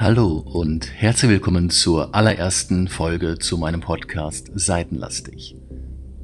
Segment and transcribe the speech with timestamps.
[0.00, 5.56] Hallo und herzlich willkommen zur allerersten Folge zu meinem Podcast Seitenlastig.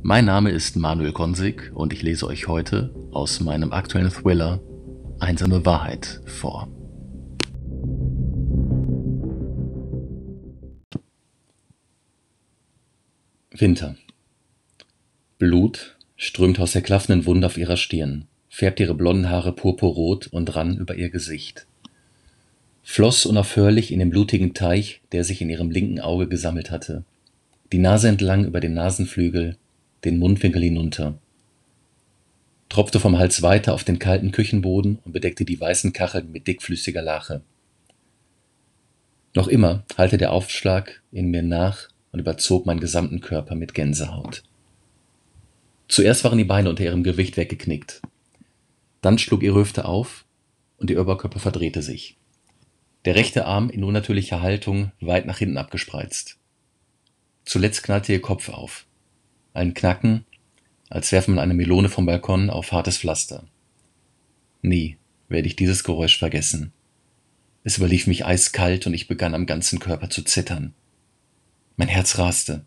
[0.01, 4.61] Mein Name ist Manuel Konsig und ich lese euch heute aus meinem aktuellen Thriller
[5.19, 6.69] Einsame Wahrheit vor.
[13.51, 13.97] Winter.
[15.38, 20.55] Blut strömt aus der klaffenden Wunde auf ihrer Stirn, färbt ihre blonden Haare purpurrot und
[20.55, 21.66] rann über ihr Gesicht
[22.84, 27.05] floss unaufhörlich in den blutigen Teich, der sich in ihrem linken Auge gesammelt hatte,
[27.73, 29.57] die Nase entlang über den Nasenflügel,
[30.05, 31.19] den Mundwinkel hinunter,
[32.69, 37.02] tropfte vom Hals weiter auf den kalten Küchenboden und bedeckte die weißen Kacheln mit dickflüssiger
[37.02, 37.41] Lache.
[39.35, 44.45] Noch immer hallte der Aufschlag in mir nach und überzog meinen gesamten Körper mit Gänsehaut.
[45.88, 48.02] Zuerst waren die Beine unter ihrem Gewicht weggeknickt.
[49.01, 50.24] Dann schlug ihre Hüfte auf
[50.79, 52.16] und ihr Oberkörper verdrehte sich.
[53.05, 56.38] Der rechte Arm in unnatürlicher Haltung weit nach hinten abgespreizt.
[57.45, 58.87] Zuletzt knallte ihr Kopf auf.
[59.52, 60.24] Ein Knacken,
[60.88, 63.45] als werfe man eine Melone vom Balkon auf hartes Pflaster.
[64.62, 64.97] Nie
[65.28, 66.72] werde ich dieses Geräusch vergessen.
[67.62, 70.75] Es überlief mich eiskalt und ich begann am ganzen Körper zu zittern.
[71.77, 72.65] Mein Herz raste.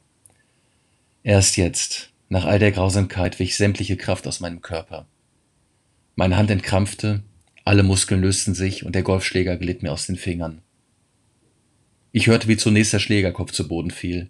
[1.24, 5.08] Erst jetzt, nach all der Grausamkeit, wich sämtliche Kraft aus meinem Körper.
[6.16, 7.24] Meine Hand entkrampfte
[7.68, 10.62] alle Muskeln lösten sich und der Golfschläger glitt mir aus den Fingern.
[12.14, 14.30] Ich hörte, wie zunächst der Schlägerkopf zu Boden fiel.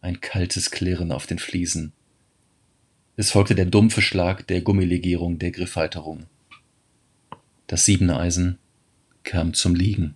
[0.00, 1.92] Ein kaltes Klirren auf den Fliesen.
[3.16, 6.26] Es folgte der dumpfe Schlag der Gummilegierung der Griffhalterung.
[7.66, 8.58] Das siebene Eisen
[9.24, 10.14] kam zum Liegen.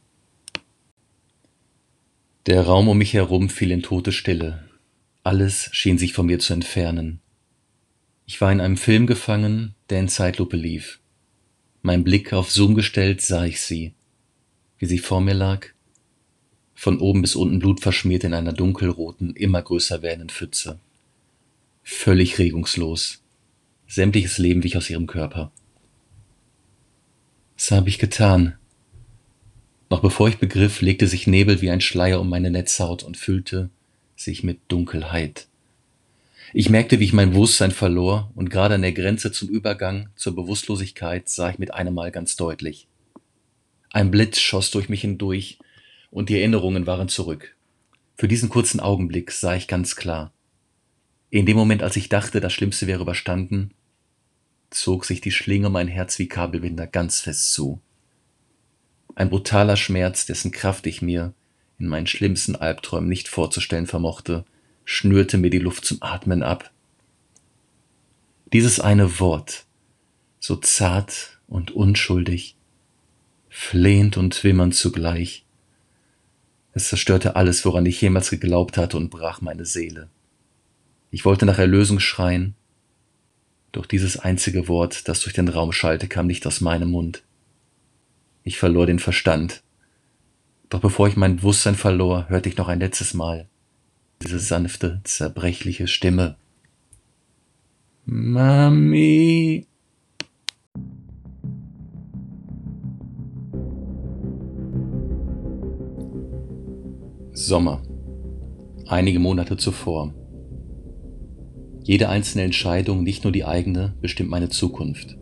[2.47, 4.69] Der Raum um mich herum fiel in tote Stille.
[5.25, 7.19] Alles schien sich von mir zu entfernen.
[8.25, 11.01] Ich war in einem Film gefangen, der in Zeitlupe lief.
[11.85, 13.93] Mein Blick auf Zoom gestellt, sah ich sie,
[14.79, 15.67] wie sie vor mir lag,
[16.75, 20.79] von oben bis unten blutverschmiert in einer dunkelroten, immer größer werdenden Pfütze.
[21.83, 23.23] Völlig regungslos.
[23.89, 25.51] Sämtliches Leben wich aus ihrem Körper.
[27.57, 28.55] Was habe ich getan?
[29.91, 33.71] Noch bevor ich begriff, legte sich Nebel wie ein Schleier um meine Netzhaut und füllte
[34.15, 35.49] sich mit Dunkelheit.
[36.55, 40.35] Ich merkte, wie ich mein Bewusstsein verlor und gerade an der Grenze zum Übergang zur
[40.35, 42.89] Bewusstlosigkeit sah ich mit einem Mal ganz deutlich.
[43.91, 45.59] Ein Blitz schoss durch mich hindurch
[46.11, 47.57] und die Erinnerungen waren zurück.
[48.17, 50.31] Für diesen kurzen Augenblick sah ich ganz klar.
[51.31, 53.71] In dem Moment, als ich dachte, das Schlimmste wäre überstanden,
[54.69, 57.81] zog sich die Schlinge mein Herz wie Kabelbinder ganz fest zu.
[59.15, 61.33] Ein brutaler Schmerz, dessen Kraft ich mir
[61.79, 64.45] in meinen schlimmsten Albträumen nicht vorzustellen vermochte,
[64.85, 66.71] schnürte mir die Luft zum Atmen ab.
[68.53, 69.65] Dieses eine Wort,
[70.41, 72.57] so zart und unschuldig,
[73.49, 75.45] flehend und wimmernd zugleich,
[76.75, 80.09] es zerstörte alles, woran ich jemals geglaubt hatte und brach meine Seele.
[81.11, 82.55] Ich wollte nach Erlösung schreien,
[83.73, 87.23] doch dieses einzige Wort, das durch den Raum schallte, kam nicht aus meinem Mund.
[88.43, 89.63] Ich verlor den Verstand.
[90.69, 93.49] Doch bevor ich mein Bewusstsein verlor, hörte ich noch ein letztes Mal
[94.23, 96.37] diese sanfte, zerbrechliche Stimme.
[98.05, 99.67] Mami.
[107.33, 107.83] Sommer.
[108.87, 110.15] Einige Monate zuvor.
[111.83, 115.17] Jede einzelne Entscheidung, nicht nur die eigene, bestimmt meine Zukunft.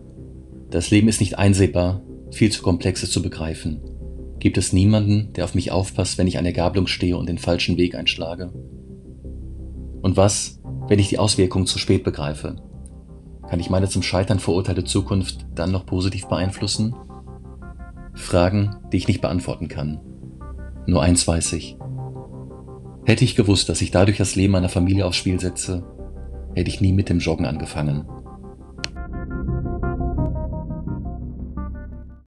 [0.70, 3.80] Das Leben ist nicht einsehbar, viel zu komplex ist zu begreifen.
[4.38, 7.38] Gibt es niemanden, der auf mich aufpasst, wenn ich an der Gabelung stehe und den
[7.38, 8.52] falschen Weg einschlage?
[10.02, 12.56] Und was, wenn ich die Auswirkungen zu spät begreife?
[13.48, 16.94] Kann ich meine zum Scheitern verurteilte Zukunft dann noch positiv beeinflussen?
[18.14, 20.00] Fragen, die ich nicht beantworten kann.
[20.86, 21.76] Nur eins weiß ich.
[23.04, 25.84] Hätte ich gewusst, dass ich dadurch das Leben meiner Familie aufs Spiel setze,
[26.54, 28.06] hätte ich nie mit dem Joggen angefangen.